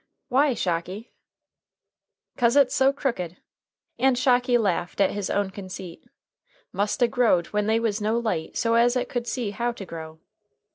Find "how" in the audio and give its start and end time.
9.51-9.71